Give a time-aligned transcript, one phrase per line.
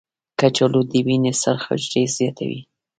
[0.39, 2.59] کچالو د وینې سرخ حجرې زیاتوي.